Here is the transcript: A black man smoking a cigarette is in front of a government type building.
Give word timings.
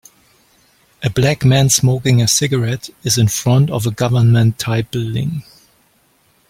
A 1.03 1.11
black 1.11 1.45
man 1.45 1.69
smoking 1.69 2.23
a 2.23 2.27
cigarette 2.27 2.89
is 3.03 3.19
in 3.19 3.27
front 3.27 3.69
of 3.69 3.85
a 3.85 3.91
government 3.91 4.57
type 4.57 4.89
building. 4.89 5.43